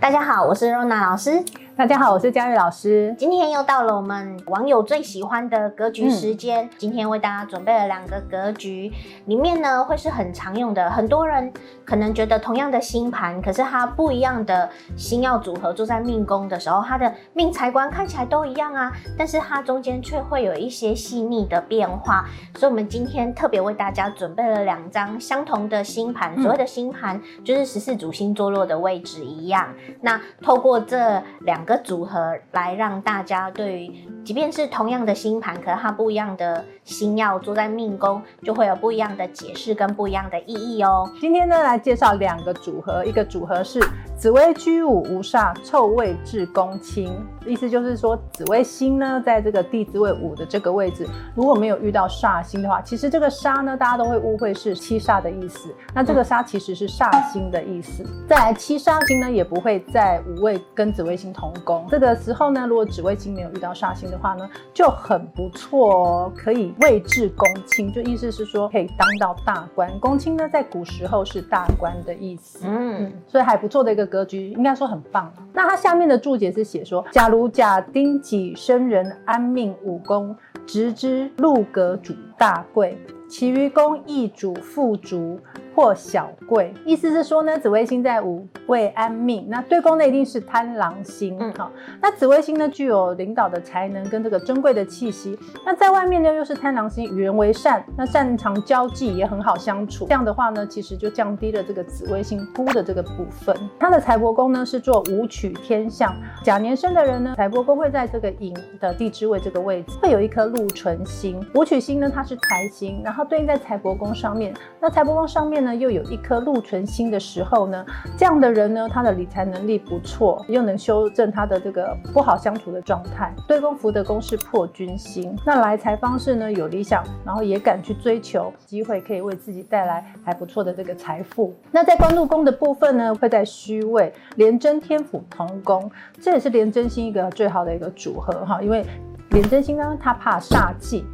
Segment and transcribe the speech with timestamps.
[0.00, 1.42] 大家好，我是露娜老师。
[1.78, 3.14] 大家好，我是佳玉老师。
[3.16, 6.66] 今天又到了我们网友最喜欢的格局时间。
[6.66, 8.92] 嗯、今天为大家准备了两个格局，
[9.26, 10.90] 里面呢会是很常用的。
[10.90, 11.52] 很多人
[11.84, 22.24] 可能觉得同样的星盘，可是它不一样的星耀组合坐在命宫的时候，它的命财官看起来都一样啊，但是它中间却会有一些细腻的变化。
[22.56, 26.32] 所以，我们今天特别为大家准备了两张相同的星盘。
[26.34, 29.72] 嗯、所谓的星盘，就是十四主星坐落的位置一样。
[30.00, 41.10] 那透过这两个组合来让大家对于，即便是同样的星盘，可是它不一样的星曜坐在命宫，就会有不一样的解释跟不一样的意义哦。
[41.18, 43.80] 今天呢，来介绍两个组合，一个组合是
[44.18, 47.10] 紫微居五无煞，臭位至公亲，
[47.46, 58.04] 意思就是说紫微星呢，在这个地支位五的这个位置，如果没有遇到煞星的话，其实这个煞呢，大家都会误会是七煞的意思，那这个煞其实是煞星的意思。
[58.28, 61.86] 再来七煞星呢，也不会在五位跟紫微星同宫。
[61.88, 69.90] 这个时候呢，如果紫微星没有遇到煞星的话呢，就很不错哦，可以位置公卿，就意思是说可以当到大官。
[70.00, 75.32] 公卿呢，在古时候是大官的意思，嗯，所以还不错的一个格局，应该说很棒。
[75.52, 85.40] 那它下面的注解是写说，假如甲丁己生人安命五宫，直之禄格主大贵，其余宫亦主富足。
[85.78, 103.56] 或小贵，意思是说呢，紫微星在五位安命，那对宫呢一定是贪狼星，好、嗯，那紫微星呢具有领导的才能跟这个珍贵的气息，那在外面呢又是贪狼星，与人为善，那擅长交际也很好相处，这样的话呢，其实就降低了这个紫微星孤的这个部分。
[103.78, 106.12] 他的财帛宫呢是做武曲天象，
[106.42, 115.67] 甲年生的人呢，财帛宫会在这个寅的地支位这个位置，会有一颗禄存星，武曲星呢它是财星，然后对应在财帛宫上面，那财帛宫上面呢。
[115.74, 117.84] 又有一颗禄存星的时候呢，
[118.16, 123.34] 这样的人呢，他的理财能力不错，又能修正他的这个不好相处的状态。
[123.46, 131.54] 对宫福德宫是破军星，那来财方式呢有理想，然后也敢去追求机会，可以为自己带来还不错的这个财富。
[131.70, 138.84] 那在官禄宫的部分呢，会在戌位廉贞天府同宫，这也是廉贞星一个最好的一个组合哈，因为
[139.30, 141.04] 廉贞星呢，他怕煞忌。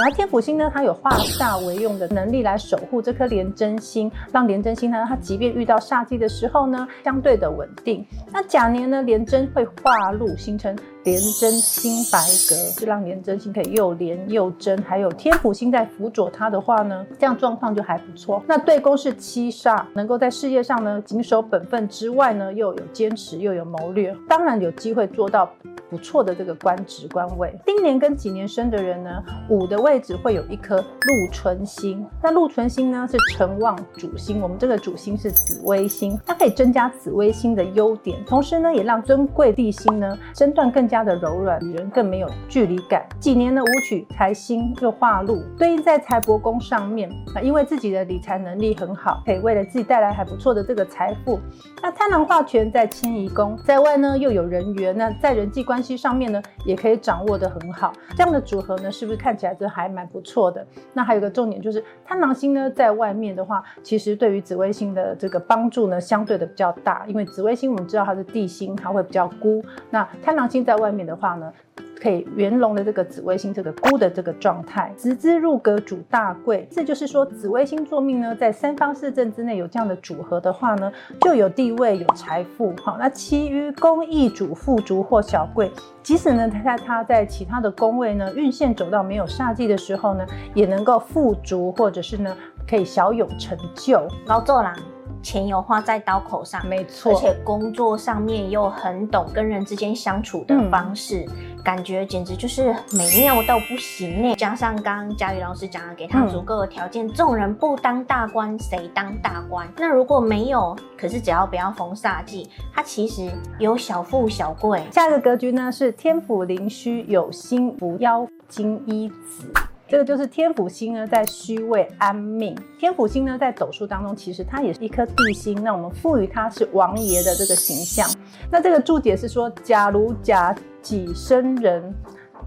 [0.00, 8.04] 那天府星呢，它有化煞为用的能力来守护这颗廉贞星，让廉贞星呢，它即便遇到煞气的时候呢，相对的稳定。
[8.32, 18.42] 那甲年呢，廉贞会化禄形成廉贞清白格，就让廉贞星可以又廉又贞，还有天府星在辅佐他的话呢，这样状况就还不错。
[18.46, 25.50] 那对宫是七煞，能够在事业上呢，谨守本分之外呢，又有坚持又有谋略，当然有机会做到。
[25.90, 32.04] 不错的这个官职官位，丁年跟己年生的人呢，五的位置会有一颗禄存星。
[32.20, 43.04] 那禄存星呢是辰旺主星，我们这个主星是紫微星，它可以增加紫微星的优点，同时呢也让尊贵地星呢身段更加加的柔软，与人更没有距离感。
[43.18, 51.40] 几年的舞曲财星又化禄，对应在财帛宫上面啊，因为自己的理财能力很好，可以为了自己带来还不错的这个财富。
[51.82, 55.96] 那贪狼化权在迁移宫，在外呢又有人缘，那在人际关系。
[56.04, 60.66] 上面呢也可以掌握得很好，这样的组合呢是不是看起来就还蛮不错的？
[60.92, 69.64] 那还有个重点就是贪狼星呢在外面的话，其实对于紫微星的这个帮助呢相对的比较大，因为紫微星我们知道它是地星，它会比较孤。
[69.88, 71.50] 那贪狼星在外外面的话呢，
[71.98, 82.74] 可以圆融的这个紫微星这个孤的这个状态，直之禄格主大贵，这就是说紫微星座命呢，在三方四正之内有这样的组合的话呢，就有地位有财富。
[82.82, 85.72] 好，那其余公益主富足或小贵，
[86.02, 92.36] 即使呢他在他在其他的宫位呢运线走到没有煞忌的时候呢，也能够富足或者是呢
[92.68, 94.06] 可以小有成就。
[94.26, 94.76] 劳作啦。
[95.24, 104.34] 钱有花在刀口上，没错，而且工作上面又很懂跟人之间相处的方式，嗯、感觉简直就是美妙到不行呢。
[104.36, 109.66] 加上刚刚佳宇老师讲的，给他足够的条件，这种、嗯、人不当大官谁当大官？
[109.78, 114.82] 那如果没有，可是只要不要逢煞忌，他其实有小富小贵。
[114.92, 119.50] 下一个格局呢是天府临虚有心扶妖金衣子。
[119.86, 122.56] 这个就是天府星呢，在戌位安命。
[122.78, 125.62] 天府星呢，在斗数当中，其实它也是一颗地星。
[125.62, 128.08] 那我们赋予它是王爷的这个形象。
[128.50, 131.94] 那这个注解是说，假如甲己申人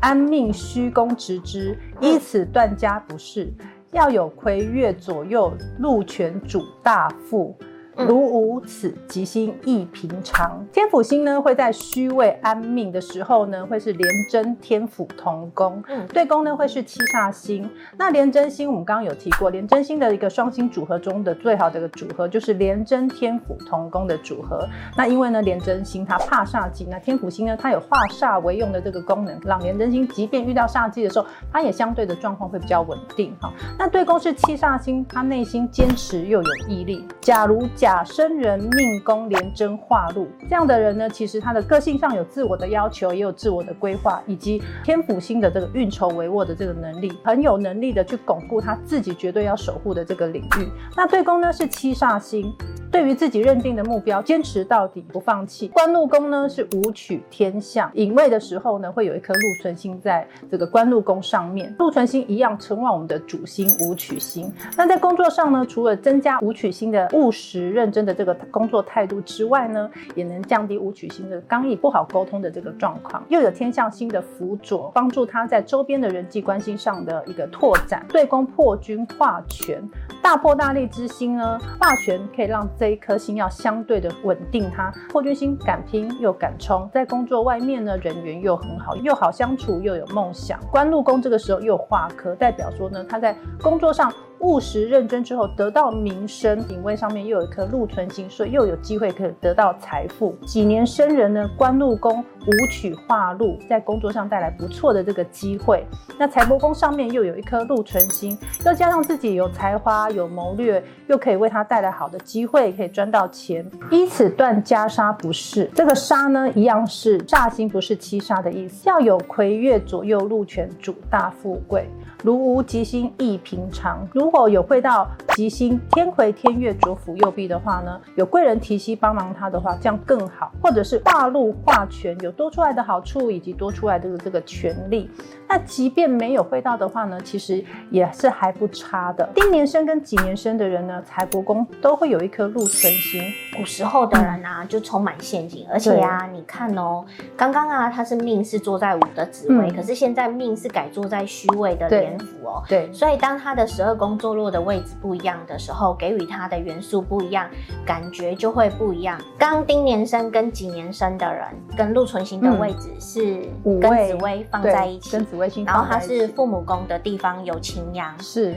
[0.01, 3.53] 安命戌宫直之，依此断家不是，
[3.91, 7.55] 要有魁月左右禄权主大富。
[7.97, 10.65] 如无此，吉星亦平常。
[10.71, 15.83] 天府星呢，会在虚位安命的时候呢，会是廉贞天府同宫。
[15.87, 17.69] 嗯，对宫呢会是七煞星。
[17.97, 24.67] 那廉贞星，我们刚刚有提过，廉贞星的一个双星组合中的最好的一个组合就是廉贞天府同宫的组合。
[24.95, 33.35] 那因为呢，廉贞星它怕煞忌，那天府星呢，它有化煞为用的这个功能，让廉贞星即便遇到煞忌的时候，它也相对的状况会比较稳定。
[33.41, 37.03] 哈，那对宫是七煞星，它内心坚持又有毅力。
[37.21, 50.67] 假如甲申人命宫连贞化禄这样的人呢，其实他的个性上有自我的要求，也有自我的规划，以及天府星的这个运筹帷幄的这个能力，很有能力的去巩固他自己绝对要守护的这个领域。
[50.97, 52.53] 那对宫呢是七煞星。
[52.97, 55.67] 对于自己认定的目标，坚持到底，不放弃。
[55.67, 61.75] 官禄宫呢是武曲天相，隐位的时候呢，会有一颗禄存星在这个官禄宫上面。
[61.77, 64.51] 禄存星一样承旺我们的主星武曲星。
[64.75, 73.23] 那在工作上呢，除了增加武曲星的务实认真的这个工作态度之外呢，也能降低武曲星的刚毅不好沟通的这个状况。
[73.29, 78.03] 又有天相星的辅佐，帮助他在周边的人际关系上的一个拓展。
[78.09, 79.87] 对宫破军化权，
[80.19, 90.59] 大破大立之星呢，化权可以让这一颗星要相对的稳定他，破军星敢拼又敢冲，在工作外面呢，人缘又很好，又好相处，又有梦想。
[90.71, 94.13] 官禄宫这个时候又化科，代表说呢，他在工作上。
[94.39, 100.35] 务实认真之后得到名声，品位上面又有一颗禄存星，所以又有机会可以得到财富。
[100.45, 105.85] 几年生人呢，官禄宫武曲化禄，在工作上带来不错的这个机会。
[106.17, 113.65] 那财帛宫上面又有一颗禄存星，又加上自己有才华、有谋略，又可以为他带来好的机会，可以赚到钱。
[113.91, 118.87] 依此断家杀不是，这个杀呢，一样是煞星，不是七杀的意思。
[118.87, 121.87] 要有魁月左右禄权主大富贵，
[122.23, 124.07] 如无吉星亦平常。
[124.13, 130.51] 如如果有会到吉星天魁天月左辅右弼的话呢，有贵人提携帮忙他的话，这样更好。
[130.63, 135.07] 或者是化禄化权，有多出来的好处以及多出来的这个权利。
[135.47, 139.29] 那即便没有会到的话呢，其实也是还不差的。
[139.35, 143.21] 丁年生跟己年生的人呢，财帛宫都会有一颗禄存星。
[143.55, 145.67] 古时候的人啊，就充满陷阱。
[145.71, 147.05] 而且啊，你看哦，
[147.35, 152.63] 刚刚啊，他是命是坐在午的子位，嗯，可是现在命是改坐在虚位的年府哦。
[152.67, 152.91] 对。
[152.91, 157.49] 所以当他的十二宫坐落的位置不一样的时候，给予他的元素不一样，
[157.85, 159.19] 感觉就会不一样。
[159.37, 163.49] 刚丁年生跟己年生的人，跟禄存星的位置是
[163.81, 165.11] 跟紫薇放在一起。
[165.11, 168.55] 跟紫微星然后它是父母宫的地方有擎羊，是。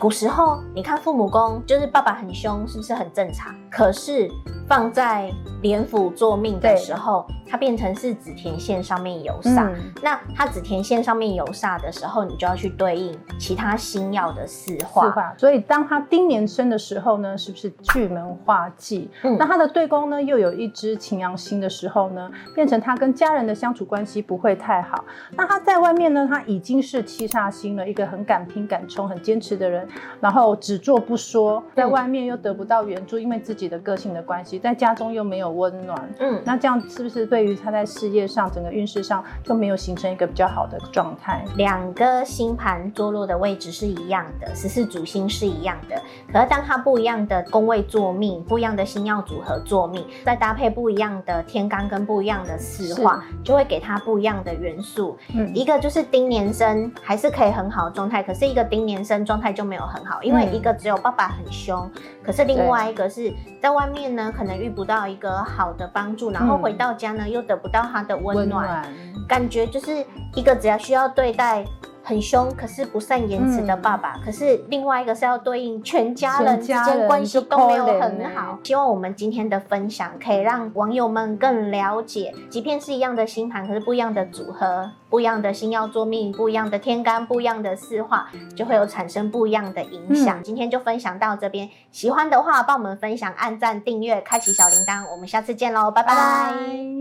[0.00, 3.54] 古时候，你看父母宫，就是爸爸很凶，是不是很正常？
[3.70, 4.30] 可是
[4.68, 5.32] 放在
[5.62, 9.70] 廉府做命的时候，它变成是紫田线上面有煞。
[9.70, 15.04] 嗯、那它紫田线上面有煞的时候，你就要去对应其他星曜的四化。
[15.06, 15.34] 四化。
[15.38, 19.10] 所以当他丁年生的时候呢，是不是巨门化忌？
[19.22, 19.36] 嗯。
[19.38, 25.04] 那他的对宫呢，又有一只擎羊星的时候呢，变成他跟家人的相处关系不会太好。
[25.30, 29.83] 那他在外面呢，他已经是七煞星了，一个很敢拼敢冲、很坚持的人。
[30.20, 41.44] 然后只做不说，在外面又得不到援助，因为自己的个性的关系，在家中又没有温暖，嗯，那这样是不是对于他在事业上、整个运势上就没有形成一个比较好的状态？
[41.56, 46.00] 两个星盘坐落的位置是一样的，十四主星是一样的，
[46.32, 55.16] 可是当他不一样的宫位坐命，不一样的星曜组合坐命，再搭配不一样的天干跟不一样的四化，就会给他不一样的元素。
[55.34, 61.90] 嗯，一个就是丁年生还是可以很好的状态，可是一个丁年生状态就没有很好，因为一个只有爸爸很凶，
[62.22, 68.86] 可是另外一个是在外面呢，可能遇不到一个好的帮助，然后回到家呢又得不到他的温暖，
[69.28, 70.04] 感觉就是
[70.34, 71.64] 一个只要需要对待。
[72.04, 74.20] 很凶，可是不善言辞的爸爸，嗯。
[74.24, 78.58] 可是另外一个是要对应全家人之间关系都没有很好。
[78.62, 90.38] 希望我们今天的分享可以让网友们更了解，即便是一样的星盘，可是不一样的组合，不一样的星曜坐命，不一样的天干，不一样的四化，就会有产生不一样的影响。
[90.40, 95.10] 嗯、今天就分享到这边，喜欢的话帮我们分享、按赞、订阅、开启小铃铛。
[95.10, 96.52] 我们下次见喽，拜拜。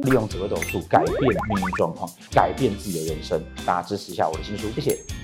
[0.03, 4.92] 利用紫微斗数改变命运状况，改变自己的人生，大家支持一下我的新书，谢谢。
[4.93, 5.22] it.